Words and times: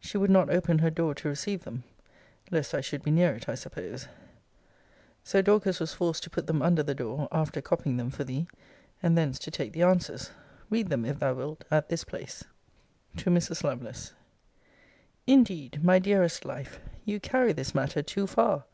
She 0.00 0.16
would 0.16 0.30
not 0.30 0.48
open 0.48 0.78
her 0.78 0.88
door 0.88 1.14
to 1.16 1.28
receive 1.28 1.64
them; 1.64 1.84
lest 2.50 2.72
I 2.72 2.80
should 2.80 3.02
be 3.02 3.10
near 3.10 3.34
it, 3.34 3.46
I 3.46 3.54
suppose: 3.54 4.08
so 5.22 5.42
Dorcas 5.42 5.80
was 5.80 5.92
forced 5.92 6.22
to 6.22 6.30
put 6.30 6.46
them 6.46 6.62
under 6.62 6.82
the 6.82 6.94
door 6.94 7.28
(after 7.30 7.60
copying 7.60 7.98
them 7.98 8.08
for 8.08 8.24
thee); 8.24 8.48
and 9.02 9.18
thence 9.18 9.38
to 9.40 9.50
take 9.50 9.74
the 9.74 9.82
answers. 9.82 10.30
Read 10.70 10.88
them, 10.88 11.04
if 11.04 11.18
thou 11.18 11.34
wilt, 11.34 11.66
at 11.70 11.90
this 11.90 12.04
place. 12.04 12.42
TO 13.18 13.28
MRS. 13.28 13.62
LOVELACE 13.62 14.14
Indeed, 15.26 15.84
my 15.84 15.98
dearest 15.98 16.46
life, 16.46 16.80
you 17.04 17.20
carry 17.20 17.52
this 17.52 17.74
matter 17.74 18.00
too 18.02 18.26
far. 18.26 18.64